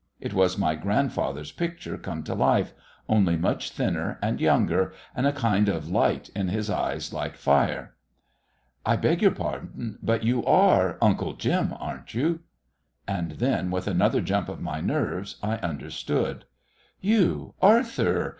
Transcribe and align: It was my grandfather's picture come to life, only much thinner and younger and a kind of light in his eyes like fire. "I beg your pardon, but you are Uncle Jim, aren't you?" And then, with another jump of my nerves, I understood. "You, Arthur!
It 0.19 0.33
was 0.33 0.57
my 0.57 0.73
grandfather's 0.73 1.51
picture 1.51 1.95
come 1.95 2.23
to 2.23 2.33
life, 2.33 2.73
only 3.07 3.37
much 3.37 3.69
thinner 3.69 4.17
and 4.19 4.41
younger 4.41 4.93
and 5.15 5.27
a 5.27 5.31
kind 5.31 5.69
of 5.69 5.89
light 5.91 6.27
in 6.29 6.47
his 6.47 6.71
eyes 6.71 7.13
like 7.13 7.35
fire. 7.37 7.93
"I 8.83 8.95
beg 8.95 9.21
your 9.21 9.29
pardon, 9.29 9.99
but 10.01 10.23
you 10.23 10.43
are 10.43 10.97
Uncle 11.03 11.33
Jim, 11.33 11.75
aren't 11.79 12.15
you?" 12.15 12.39
And 13.07 13.33
then, 13.33 13.69
with 13.69 13.85
another 13.87 14.21
jump 14.21 14.49
of 14.49 14.59
my 14.59 14.81
nerves, 14.81 15.35
I 15.43 15.57
understood. 15.57 16.45
"You, 16.99 17.53
Arthur! 17.61 18.29